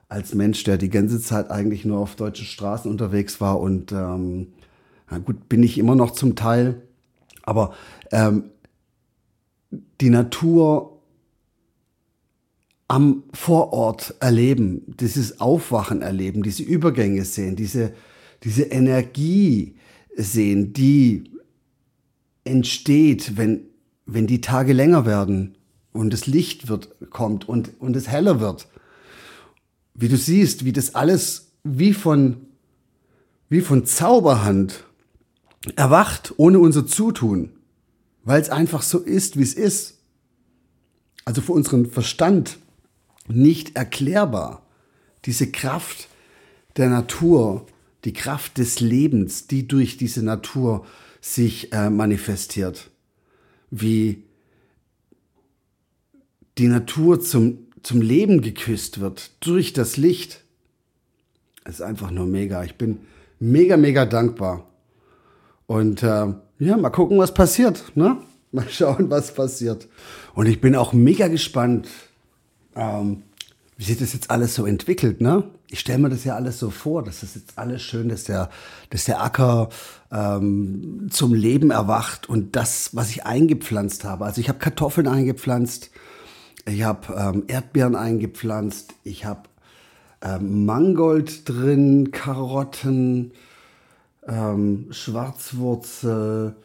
als 0.10 0.34
Mensch, 0.34 0.64
der 0.64 0.78
die 0.78 0.90
ganze 0.90 1.22
Zeit 1.22 1.52
eigentlich 1.52 1.86
nur 1.86 2.00
auf 2.00 2.16
deutschen 2.16 2.46
Straßen 2.46 2.90
unterwegs 2.90 3.40
war 3.40 3.60
und 3.60 3.92
ähm, 3.92 4.48
na 5.14 5.20
gut, 5.20 5.48
bin 5.48 5.62
ich 5.62 5.78
immer 5.78 5.96
noch 5.96 6.12
zum 6.12 6.36
Teil, 6.36 6.82
aber 7.44 7.76
ähm, 8.12 8.46
die 10.02 10.10
Natur 10.10 11.02
am 12.88 13.24
Vorort 13.32 14.16
erleben, 14.20 14.82
dieses 15.00 15.40
Aufwachen 15.40 16.02
erleben, 16.02 16.42
diese 16.42 16.64
Übergänge 16.64 17.26
sehen, 17.26 17.56
diese, 17.56 17.94
diese 18.44 18.64
Energie 18.64 19.76
sehen, 20.16 20.74
die 20.74 21.30
entsteht, 22.44 23.38
wenn, 23.38 23.62
wenn 24.08 24.26
die 24.26 24.42
Tage 24.42 24.74
länger 24.74 25.06
werden 25.06 25.56
und 25.92 26.12
das 26.12 26.26
Licht 26.26 26.70
wird, 26.70 26.90
kommt 27.12 27.48
und, 27.48 27.80
und 27.80 27.96
es 27.96 28.08
heller 28.08 28.40
wird. 28.40 28.68
Wie 29.94 30.08
du 30.08 30.18
siehst, 30.18 30.66
wie 30.66 30.74
das 30.74 30.96
alles 30.96 31.52
wie 31.64 31.94
von, 31.94 32.48
wie 33.48 33.62
von 33.62 33.86
Zauberhand 33.86 34.86
erwacht 35.76 36.34
ohne 36.38 36.60
unser 36.60 36.86
Zutun, 36.86 37.52
weil 38.24 38.42
es 38.42 38.50
einfach 38.50 38.82
so 38.82 39.00
ist, 39.00 39.38
wie 39.38 39.44
es 39.44 39.54
ist. 39.54 40.00
Also 41.26 41.42
für 41.42 41.54
unseren 41.54 41.86
Verstand 41.86 42.58
nicht 43.28 43.76
erklärbar. 43.76 44.66
Diese 45.26 45.50
Kraft 45.50 46.10
der 46.76 46.90
Natur, 46.90 47.66
die 48.04 48.14
Kraft 48.14 48.58
des 48.58 48.82
Lebens, 48.82 49.48
die 49.48 49.68
durch 49.68 49.96
diese 49.96 50.24
Natur 50.24 50.86
sich 51.22 51.72
äh, 51.72 51.90
manifestiert. 51.90 52.90
Wie 53.72 54.24
die 56.58 56.68
Natur 56.68 57.22
zum, 57.22 57.60
zum 57.82 58.02
Leben 58.02 58.42
geküsst 58.42 59.00
wird 59.00 59.32
durch 59.40 59.72
das 59.72 59.96
Licht. 59.96 60.42
Es 61.64 61.76
ist 61.76 61.82
einfach 61.82 62.12
nur 62.12 62.26
mega. 62.26 62.64
Ich 62.66 62.76
bin 62.76 63.00
mega, 63.40 63.78
mega 63.78 64.06
dankbar 64.06 64.68
und 65.68 66.04
äh, 66.04 66.34
ja, 66.60 66.78
mal 66.78 66.90
gucken, 66.90 67.18
was 67.18 67.34
passiert. 67.34 67.84
Ne? 67.96 68.18
Mal 68.52 68.70
schauen, 68.70 69.10
was 69.10 69.34
passiert. 69.34 69.88
Und 70.36 70.46
ich 70.46 70.62
bin 70.62 70.76
auch 70.76 70.94
mega 70.94 71.28
gespannt, 71.28 71.88
ähm, 72.76 73.24
wie 73.78 73.84
sich 73.84 73.98
das 73.98 74.14
jetzt 74.14 74.30
alles 74.30 74.54
so 74.54 74.66
entwickelt. 74.66 75.22
Ne? 75.22 75.44
Ich 75.70 75.80
stelle 75.80 75.98
mir 75.98 76.10
das 76.10 76.24
ja 76.24 76.36
alles 76.36 76.60
so 76.60 76.70
vor, 76.70 77.04
dass 77.04 77.22
das 77.22 77.34
jetzt 77.34 77.58
alles 77.58 77.82
schön, 77.82 78.10
dass 78.10 78.26
der, 78.26 78.50
dass 78.92 79.06
der 79.06 79.24
Acker 79.24 79.70
ähm, 80.12 81.08
zum 81.10 81.34
Leben 81.34 81.72
erwacht 81.72 82.30
und 82.30 82.56
das, 82.56 82.96
was 82.96 83.10
ich 83.10 83.26
eingepflanzt 83.26 84.04
habe. 84.04 84.26
Also 84.26 84.40
ich 84.40 84.50
habe 84.50 84.60
Kartoffeln 84.60 85.08
eingepflanzt, 85.08 85.90
ich 86.66 86.84
habe 86.84 87.14
ähm, 87.18 87.44
Erdbeeren 87.48 87.96
eingepflanzt, 87.96 88.94
ich 89.04 89.26
habe 89.26 89.50
ähm, 90.22 90.66
Mangold 90.66 91.50
drin, 91.50 92.12
Karotten, 92.12 93.32
ähm, 94.28 94.88
Schwarzwurzel. 94.92 96.56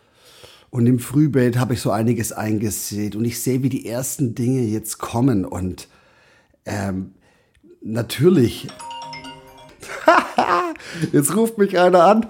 Und 0.71 0.87
im 0.87 0.99
Frühbeet 0.99 1.59
habe 1.59 1.75
ich 1.75 1.81
so 1.81 1.91
einiges 1.91 2.33
eingesät. 2.33 3.17
Und 3.17 3.25
ich 3.25 3.41
sehe, 3.41 3.63
wie 3.63 3.71
die 3.71 3.87
ersten 3.87 4.35
Dinge 4.35 4.63
jetzt 4.63 4.99
kommen. 4.99 5.45
Und 5.45 5.89
ähm, 6.67 7.13
natürlich, 7.81 8.69
jetzt 11.13 11.35
ruft 11.35 11.59
mich 11.59 11.79
einer 11.79 12.05
an 12.05 12.27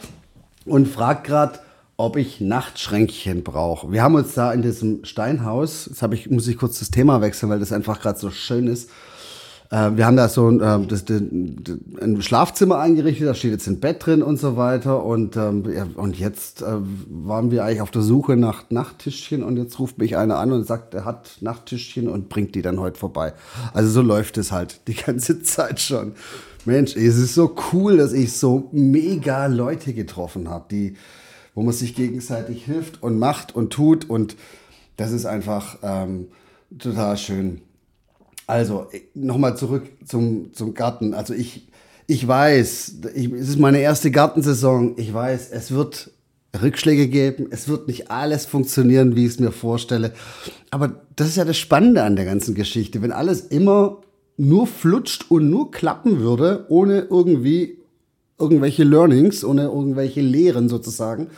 und 0.65 0.87
fragt 0.87 1.25
gerade, 1.25 1.59
ob 1.97 2.17
ich 2.17 2.41
Nachtschränkchen 2.41 3.43
brauche. 3.43 3.91
Wir 3.91 4.05
haben 4.05 4.15
uns 4.15 4.35
da 4.35 4.53
in 4.53 4.63
diesem 4.63 5.05
Steinhaus, 5.05 5.85
jetzt 5.85 6.15
ich, 6.15 6.31
muss 6.31 6.47
ich 6.47 6.57
kurz 6.57 6.79
das 6.79 6.93
Thema 6.93 7.21
wechseln, 7.21 7.51
weil 7.51 7.59
das 7.59 7.73
einfach 7.73 8.01
gerade 8.01 8.19
so 8.21 8.31
schön 8.31 8.69
ist. 8.69 8.89
Äh, 9.71 9.91
wir 9.97 10.07
haben 10.07 10.17
da 10.17 10.29
so 10.29 10.49
ein, 10.49 10.61
äh, 10.61 10.87
das, 10.87 11.05
ein, 11.11 12.23
Schlafzimmer 12.23 12.79
eingerichtet, 12.79 13.29
da 13.29 13.35
steht 13.35 13.53
jetzt 13.53 13.67
ein 13.67 13.81
Bett 13.81 14.05
drin 14.05 14.23
und 14.23 14.39
so 14.39 14.57
weiter. 14.57 15.05
Und, 15.05 15.37
ähm, 15.37 15.65
ja, 15.71 15.87
und 15.95 16.19
jetzt 16.19 16.63
äh, 16.63 16.77
waren 17.09 17.51
wir 17.51 17.65
eigentlich 17.65 17.83
auf 17.83 17.91
der 17.91 18.03
Suche 18.03 18.37
nach 18.37 18.71
Nachttischchen 18.71 19.43
und 19.43 19.57
jetzt 19.57 19.79
ruft 19.79 19.99
mich 19.99 20.17
einer 20.17 20.39
an 20.39 20.53
und 20.53 20.67
sagt, 20.67 20.95
er 20.95 21.05
hat 21.05 21.39
Nachttischchen 21.41 22.09
und 22.09 22.29
bringt 22.29 22.55
die 22.55 22.63
dann 22.63 22.81
heute 22.81 22.99
vorbei. 22.99 23.35
Also 23.75 23.91
so 23.91 24.03
läuft 24.03 24.39
es 24.39 24.53
halt 24.53 24.81
die 24.89 24.95
ganze 24.95 25.43
Zeit 25.43 25.81
schon. 25.81 26.13
Mensch, 26.65 26.97
es 26.97 27.17
ist 27.17 27.35
so 27.35 27.55
cool, 27.73 27.99
dass 27.99 28.13
ich 28.13 28.33
so 28.33 28.69
mega 28.73 29.47
Leute 29.47 29.93
getroffen 29.93 30.49
habe, 30.49 30.67
die, 30.71 30.97
wo 31.55 31.63
man 31.63 31.73
sich 31.73 31.95
gegenseitig 31.95 32.65
hilft 32.65 33.03
und 33.03 33.19
macht 33.19 33.55
und 33.55 33.73
tut 33.73 34.09
und 34.09 34.37
das 34.97 35.13
ist 35.13 35.27
einfach 35.27 35.79
ähm, 35.83 36.29
total 36.79 37.17
schön. 37.17 37.63
Also, 38.49 38.87
nochmal 39.13 39.59
zurück 39.59 39.85
zum, 40.07 40.55
zum 40.55 40.73
Garten. 40.73 41.13
Also 41.13 41.35
ich, 41.35 41.69
ich 42.07 42.27
weiß, 42.27 42.95
ich, 43.15 43.31
es 43.31 43.51
ist 43.51 43.59
meine 43.59 43.81
erste 43.81 44.11
Gartensaison. 44.11 44.95
Ich 44.97 45.13
weiß, 45.13 45.51
es 45.51 45.71
wird 45.71 46.11
Rückschläge 46.59 47.09
geben. 47.09 47.49
Es 47.51 47.69
wird 47.69 47.89
nicht 47.89 48.11
alles 48.11 48.47
funktionieren, 48.47 49.15
wie 49.17 49.27
ich 49.27 49.33
es 49.33 49.39
mir 49.39 49.53
vorstelle. 49.53 50.15
Aber 50.71 51.03
das 51.15 51.29
ist 51.29 51.37
ja 51.37 51.45
das 51.45 51.59
Spannende 51.59 52.03
an 52.05 52.17
der 52.17 52.25
ganzen 52.25 52.55
Geschichte. 52.55 53.03
Wenn 53.03 53.13
alles 53.13 53.43
immer 53.43 53.99
nur 54.39 54.67
flutscht 54.67 55.31
und 55.31 55.51
nur 55.51 55.71
klappen 55.71 56.21
würde, 56.21 56.65
ohne 56.71 57.01
irgendwie 57.01 57.77
irgendwelche 58.39 58.85
Learnings, 58.85 59.45
ohne 59.45 59.65
irgendwelche 59.65 60.23
Lehren 60.23 60.71
sozusagen, 60.71 61.29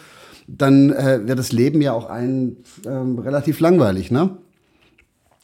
dann 0.46 0.92
äh, 0.92 1.22
wäre 1.24 1.36
das 1.36 1.50
Leben 1.50 1.82
ja 1.82 1.92
auch 1.92 2.08
ein 2.08 2.58
ähm, 2.86 3.18
relativ 3.18 3.58
langweilig, 3.58 4.12
ne? 4.12 4.36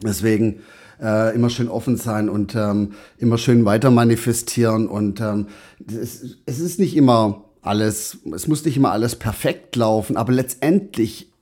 Deswegen 0.00 0.60
äh, 1.00 1.34
immer 1.34 1.50
schön 1.50 1.68
offen 1.68 1.96
sein 1.96 2.28
und 2.28 2.54
ähm, 2.54 2.92
immer 3.18 3.38
schön 3.38 3.64
weiter 3.64 3.90
manifestieren. 3.90 4.88
Und 4.88 5.20
ähm, 5.20 5.48
es, 5.86 6.38
es 6.46 6.58
ist 6.60 6.78
nicht 6.78 6.96
immer 6.96 7.44
alles, 7.62 8.18
es 8.34 8.46
muss 8.46 8.64
nicht 8.64 8.76
immer 8.76 8.92
alles 8.92 9.16
perfekt 9.16 9.76
laufen, 9.76 10.16
aber 10.16 10.32
letztendlich, 10.32 11.32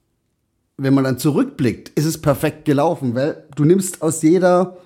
wenn 0.76 0.94
man 0.94 1.04
dann 1.04 1.18
zurückblickt, 1.18 1.90
ist 1.90 2.06
es 2.06 2.20
perfekt 2.20 2.64
gelaufen, 2.64 3.14
weil 3.14 3.44
du 3.54 3.64
nimmst 3.64 4.02
aus 4.02 4.22
jeder, 4.22 4.78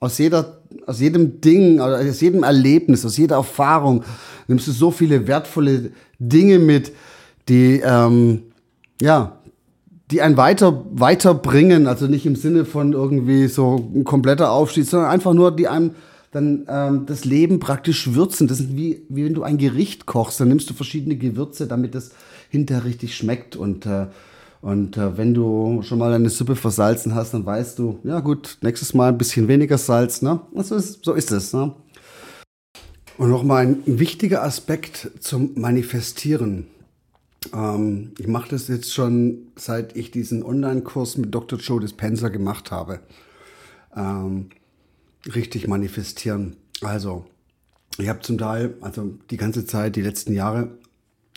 aus 0.00 0.18
jeder, 0.18 0.62
aus 0.86 1.00
jedem 1.00 1.40
Ding, 1.40 1.80
aus 1.80 2.20
jedem 2.20 2.42
Erlebnis, 2.42 3.04
aus 3.04 3.16
jeder 3.16 3.36
Erfahrung, 3.36 4.02
nimmst 4.48 4.66
du 4.66 4.72
so 4.72 4.90
viele 4.90 5.26
wertvolle 5.26 5.90
Dinge 6.18 6.58
mit, 6.58 6.92
die, 7.48 7.80
ähm, 7.84 8.42
ja, 9.00 9.35
die 10.10 10.22
einen 10.22 10.36
weiter, 10.36 10.84
weiterbringen, 10.92 11.86
also 11.86 12.06
nicht 12.06 12.26
im 12.26 12.36
Sinne 12.36 12.64
von 12.64 12.92
irgendwie 12.92 13.48
so 13.48 13.90
ein 13.94 14.04
kompletter 14.04 14.52
Aufstieg, 14.52 14.86
sondern 14.86 15.10
einfach 15.10 15.34
nur, 15.34 15.54
die 15.54 15.68
einem 15.68 15.92
dann 16.30 16.66
ähm, 16.68 17.06
das 17.06 17.24
Leben 17.24 17.60
praktisch 17.60 18.14
würzen. 18.14 18.46
Das 18.46 18.60
ist 18.60 18.76
wie, 18.76 19.02
wie 19.08 19.24
wenn 19.24 19.34
du 19.34 19.42
ein 19.42 19.58
Gericht 19.58 20.06
kochst, 20.06 20.38
dann 20.38 20.48
nimmst 20.48 20.68
du 20.70 20.74
verschiedene 20.74 21.16
Gewürze, 21.16 21.66
damit 21.66 21.94
es 21.94 22.12
hinterher 22.50 22.84
richtig 22.84 23.16
schmeckt. 23.16 23.56
Und, 23.56 23.86
äh, 23.86 24.06
und 24.60 24.96
äh, 24.96 25.16
wenn 25.16 25.34
du 25.34 25.82
schon 25.82 25.98
mal 25.98 26.12
eine 26.12 26.30
Suppe 26.30 26.54
versalzen 26.54 27.14
hast, 27.14 27.34
dann 27.34 27.46
weißt 27.46 27.78
du, 27.78 27.98
ja 28.04 28.20
gut, 28.20 28.58
nächstes 28.60 28.94
Mal 28.94 29.08
ein 29.08 29.18
bisschen 29.18 29.48
weniger 29.48 29.78
Salz. 29.78 30.22
Ne? 30.22 30.40
Also 30.54 30.76
ist, 30.76 31.04
so 31.04 31.14
ist 31.14 31.32
es. 31.32 31.52
Ne? 31.52 31.72
Und 33.18 33.30
nochmal 33.30 33.66
ein 33.66 33.82
wichtiger 33.86 34.42
Aspekt 34.44 35.10
zum 35.20 35.52
Manifestieren. 35.54 36.66
Ähm, 37.54 38.12
ich 38.18 38.26
mache 38.26 38.50
das 38.50 38.68
jetzt 38.68 38.92
schon, 38.92 39.48
seit 39.56 39.96
ich 39.96 40.10
diesen 40.10 40.42
Online-Kurs 40.42 41.16
mit 41.18 41.34
Dr. 41.34 41.58
Joe 41.58 41.80
Dispenza 41.80 42.28
gemacht 42.28 42.70
habe. 42.70 43.00
Ähm, 43.94 44.50
richtig 45.34 45.66
manifestieren. 45.66 46.56
Also, 46.82 47.26
ich 47.98 48.08
habe 48.08 48.20
zum 48.20 48.38
Teil, 48.38 48.74
also 48.80 49.14
die 49.30 49.36
ganze 49.36 49.64
Zeit, 49.66 49.96
die 49.96 50.02
letzten 50.02 50.32
Jahre, 50.32 50.70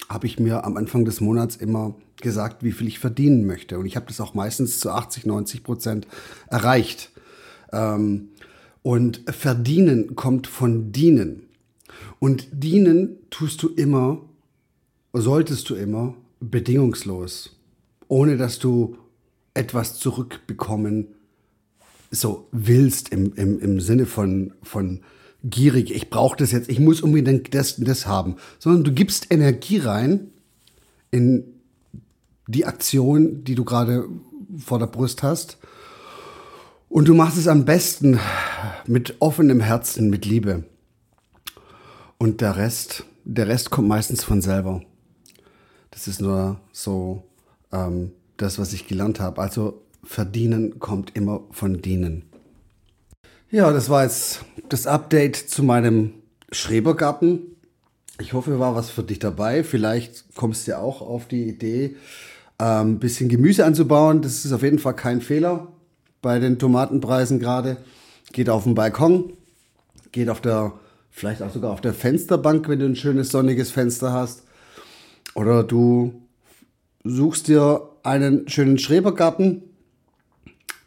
habe 0.09 0.27
ich 0.27 0.39
mir 0.39 0.63
am 0.65 0.77
Anfang 0.77 1.05
des 1.05 1.21
Monats 1.21 1.55
immer 1.55 1.95
gesagt, 2.21 2.63
wie 2.63 2.71
viel 2.71 2.87
ich 2.87 2.99
verdienen 2.99 3.45
möchte. 3.45 3.79
Und 3.79 3.85
ich 3.85 3.95
habe 3.95 4.07
das 4.07 4.19
auch 4.21 4.33
meistens 4.33 4.79
zu 4.79 4.91
80, 4.91 5.25
90 5.25 5.63
Prozent 5.63 6.07
erreicht. 6.49 7.11
Ähm, 7.71 8.29
und 8.81 9.21
verdienen 9.29 10.15
kommt 10.15 10.47
von 10.47 10.91
dienen. 10.91 11.43
Und 12.19 12.47
dienen 12.51 13.17
tust 13.29 13.61
du 13.63 13.69
immer 13.69 14.21
solltest 15.13 15.69
du 15.69 15.75
immer 15.75 16.15
bedingungslos, 16.39 17.57
ohne 18.07 18.37
dass 18.37 18.59
du 18.59 18.97
etwas 19.53 19.99
zurückbekommen 19.99 21.07
so 22.11 22.47
willst 22.51 23.09
im, 23.09 23.33
im, 23.35 23.59
im 23.59 23.79
Sinne 23.79 24.05
von, 24.05 24.53
von 24.63 25.01
gierig, 25.43 25.93
ich 25.93 26.09
brauche 26.09 26.37
das 26.37 26.51
jetzt, 26.51 26.69
ich 26.69 26.79
muss 26.79 27.01
unbedingt 27.01 27.53
das, 27.53 27.77
das 27.77 28.07
haben, 28.07 28.35
sondern 28.57 28.83
du 28.83 28.91
gibst 28.91 29.31
Energie 29.31 29.77
rein 29.77 30.31
in 31.11 31.43
die 32.47 32.65
Aktion, 32.65 33.43
die 33.43 33.55
du 33.55 33.63
gerade 33.63 34.07
vor 34.57 34.79
der 34.79 34.87
Brust 34.87 35.23
hast. 35.23 35.57
Und 36.89 37.07
du 37.07 37.13
machst 37.13 37.37
es 37.37 37.47
am 37.47 37.65
besten 37.65 38.19
mit 38.87 39.15
offenem 39.19 39.59
Herzen, 39.59 40.09
mit 40.09 40.25
Liebe. 40.25 40.63
Und 42.17 42.41
der 42.41 42.57
Rest, 42.57 43.05
der 43.23 43.47
Rest 43.47 43.69
kommt 43.69 43.87
meistens 43.87 44.23
von 44.23 44.41
selber. 44.41 44.81
Das 45.99 46.07
ist 46.07 46.21
nur 46.21 46.61
so 46.71 47.23
ähm, 47.73 48.13
das, 48.37 48.57
was 48.57 48.71
ich 48.71 48.87
gelernt 48.87 49.19
habe. 49.19 49.41
Also 49.41 49.81
verdienen 50.01 50.79
kommt 50.79 51.13
immer 51.13 51.41
von 51.51 51.81
dienen. 51.81 52.23
Ja, 53.51 53.73
das 53.73 53.89
war 53.89 54.03
jetzt 54.03 54.45
das 54.69 54.87
Update 54.87 55.35
zu 55.35 55.61
meinem 55.61 56.13
Schrebergarten. 56.53 57.41
Ich 58.17 58.31
hoffe, 58.31 58.59
war 58.59 58.75
was 58.75 58.89
für 58.89 59.03
dich 59.03 59.19
dabei. 59.19 59.61
Vielleicht 59.65 60.35
kommst 60.35 60.67
du 60.67 60.71
ja 60.71 60.79
auch 60.79 61.01
auf 61.01 61.27
die 61.27 61.49
Idee, 61.49 61.97
ein 62.57 62.91
ähm, 62.91 62.99
bisschen 62.99 63.27
Gemüse 63.27 63.65
anzubauen. 63.65 64.21
Das 64.21 64.45
ist 64.45 64.53
auf 64.53 64.63
jeden 64.63 64.79
Fall 64.79 64.95
kein 64.95 65.19
Fehler 65.19 65.67
bei 66.21 66.39
den 66.39 66.59
Tomatenpreisen 66.59 67.39
gerade. 67.39 67.75
Geht 68.31 68.49
auf 68.49 68.63
den 68.63 68.73
Balkon, 68.73 69.33
geht 70.13 70.29
auf 70.29 70.39
der, 70.39 70.71
vielleicht 71.11 71.41
auch 71.41 71.51
sogar 71.51 71.71
auf 71.71 71.81
der 71.81 71.93
Fensterbank, 71.93 72.69
wenn 72.69 72.79
du 72.79 72.85
ein 72.85 72.95
schönes 72.95 73.31
sonniges 73.31 73.69
Fenster 73.69 74.13
hast. 74.13 74.43
Oder 75.39 75.63
du 75.63 76.21
suchst 77.05 77.47
dir 77.47 77.91
einen 78.03 78.49
schönen 78.49 78.77
Schrebergarten. 78.77 79.61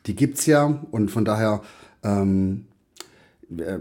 Die 0.04 0.14
gibt 0.14 0.38
es 0.40 0.44
ja 0.44 0.78
und 0.90 1.10
von 1.10 1.24
daher, 1.24 1.62
ähm, 2.02 2.66
äh, 3.56 3.78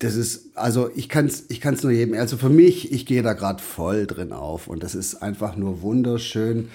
das 0.00 0.16
ist, 0.16 0.54
also 0.54 0.90
ich 0.94 1.08
kann 1.08 1.24
es 1.24 1.46
ich 1.48 1.62
kann's 1.62 1.82
nur 1.82 1.92
jedem, 1.92 2.14
also 2.14 2.36
für 2.36 2.50
mich, 2.50 2.92
ich 2.92 3.06
gehe 3.06 3.22
da 3.22 3.32
gerade 3.32 3.62
voll 3.62 4.06
drin 4.06 4.32
auf 4.32 4.68
und 4.68 4.82
das 4.82 4.94
ist 4.94 5.14
einfach 5.22 5.56
nur 5.56 5.80
wunderschön 5.80 6.68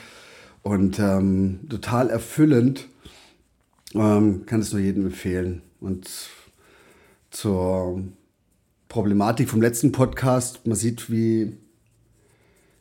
und 0.63 0.97
ähm, 0.97 1.59
total 1.69 2.09
erfüllend. 2.09 2.87
Ähm, 3.93 4.47
kann 4.47 4.61
es 4.61 4.73
nur 4.73 4.81
jedem 4.81 5.05
empfehlen. 5.05 5.61
Und 5.79 6.09
zur 7.29 8.01
Problematik 8.87 9.47
vom 9.47 9.61
letzten 9.61 9.91
Podcast, 9.91 10.65
man 10.65 10.75
sieht, 10.75 11.11
wie 11.11 11.55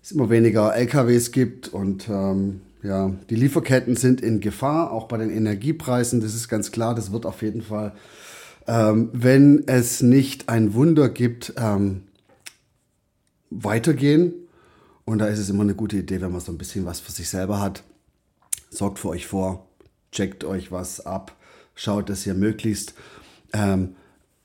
es 0.03 0.13
immer 0.13 0.31
weniger 0.31 0.75
LKWs 0.75 1.33
gibt 1.33 1.69
und 1.69 2.09
ähm, 2.09 2.61
ja, 2.83 3.13
die 3.29 3.35
Lieferketten 3.35 3.97
sind 3.97 4.21
in 4.21 4.41
Gefahr, 4.41 4.93
auch 4.93 5.09
bei 5.09 5.19
den 5.19 5.31
Energiepreisen. 5.31 6.21
Das 6.21 6.35
ist 6.35 6.49
ganz 6.49 6.71
klar, 6.71 6.95
das 6.95 7.13
wird 7.13 7.27
auf 7.27 7.43
jeden 7.43 7.63
Fall, 7.63 7.93
ähm, 8.67 9.11
wenn 9.13 9.65
es 9.67 10.01
nicht 10.01 10.49
ein 10.49 10.75
Wunder 10.75 11.09
gibt, 11.09 11.55
ähm, 11.57 12.05
weitergehen. 13.51 14.33
Und 15.05 15.19
da 15.19 15.27
ist 15.27 15.39
es 15.39 15.51
immer 15.51 15.63
eine 15.63 15.75
gute 15.75 15.97
Idee, 15.97 16.21
wenn 16.21 16.33
man 16.33 16.41
so 16.41 16.53
ein 16.53 16.59
bisschen 16.59 16.85
was 16.87 17.01
für 17.01 17.13
sich 17.13 17.29
selber 17.29 17.61
hat. 17.61 17.83
sorgt 18.71 18.99
für 18.99 19.09
euch 19.09 19.27
vor, 19.27 19.67
checkt 20.13 20.45
euch 20.45 20.71
was 20.71 21.05
ab, 21.05 21.35
schaut, 21.75 22.11
dass 22.11 22.27
ihr 22.27 22.35
möglichst 22.35 22.95
ähm, 23.55 23.97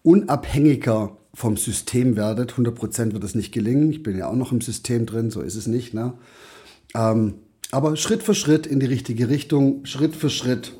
unabhängiger 0.01 1.17
vom 1.33 1.57
System 1.57 2.15
werdet. 2.15 2.53
100% 2.53 3.13
wird 3.13 3.23
es 3.23 3.35
nicht 3.35 3.51
gelingen. 3.51 3.89
Ich 3.91 4.03
bin 4.03 4.17
ja 4.17 4.27
auch 4.27 4.35
noch 4.35 4.51
im 4.51 4.61
System 4.61 5.05
drin, 5.05 5.31
so 5.31 5.41
ist 5.41 5.55
es 5.55 5.67
nicht. 5.67 5.93
Ne? 5.93 6.13
Ähm, 6.95 7.35
aber 7.71 7.95
Schritt 7.95 8.21
für 8.21 8.35
Schritt 8.35 8.67
in 8.67 8.79
die 8.79 8.85
richtige 8.85 9.29
Richtung, 9.29 9.85
Schritt 9.85 10.15
für 10.15 10.29
Schritt 10.29 10.73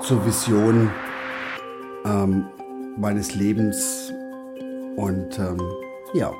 zur 0.00 0.24
Vision 0.24 0.90
ähm, 2.06 2.46
meines 2.96 3.34
Lebens. 3.34 4.12
Und 4.96 5.38
ähm, 5.38 5.60
ja, 6.14 6.32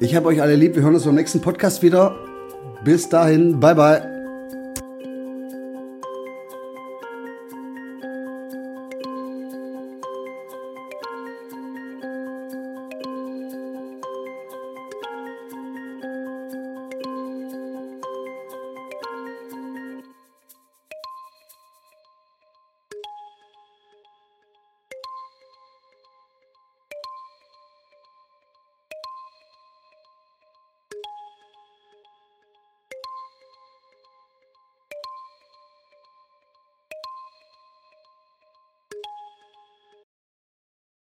ich 0.00 0.14
habe 0.14 0.28
euch 0.28 0.42
alle 0.42 0.56
lieb. 0.56 0.74
Wir 0.74 0.82
hören 0.82 0.94
uns 0.94 1.04
beim 1.04 1.14
nächsten 1.14 1.40
Podcast 1.40 1.82
wieder. 1.82 2.16
Bis 2.84 3.08
dahin, 3.08 3.60
bye 3.60 3.74
bye. 3.74 4.11